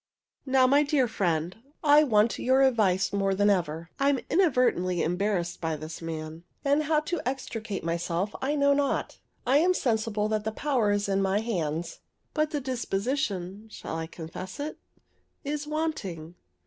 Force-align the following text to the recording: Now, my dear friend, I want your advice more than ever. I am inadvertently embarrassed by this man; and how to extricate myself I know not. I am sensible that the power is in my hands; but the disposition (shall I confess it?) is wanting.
Now, 0.47 0.65
my 0.65 0.81
dear 0.81 1.07
friend, 1.07 1.55
I 1.83 2.03
want 2.03 2.39
your 2.39 2.63
advice 2.63 3.13
more 3.13 3.35
than 3.35 3.51
ever. 3.51 3.91
I 3.99 4.09
am 4.09 4.17
inadvertently 4.31 5.03
embarrassed 5.03 5.61
by 5.61 5.75
this 5.75 6.01
man; 6.01 6.43
and 6.65 6.81
how 6.85 7.01
to 7.01 7.21
extricate 7.23 7.83
myself 7.83 8.33
I 8.41 8.55
know 8.55 8.73
not. 8.73 9.19
I 9.45 9.57
am 9.59 9.75
sensible 9.75 10.27
that 10.29 10.43
the 10.43 10.53
power 10.53 10.91
is 10.91 11.07
in 11.07 11.21
my 11.21 11.39
hands; 11.41 11.99
but 12.33 12.49
the 12.49 12.59
disposition 12.59 13.69
(shall 13.69 13.95
I 13.95 14.07
confess 14.07 14.59
it?) 14.59 14.79
is 15.43 15.67
wanting. 15.67 16.33